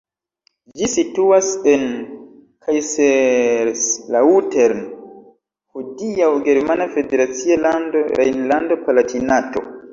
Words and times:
Ĝi 0.79 0.87
situas 0.93 1.49
en 1.73 1.83
Kaiserslautern, 2.67 4.81
hodiaŭ 5.77 6.33
germana 6.51 6.91
federacia 6.99 7.63
lando 7.69 8.05
Rejnlando-Palatinato. 8.25 9.69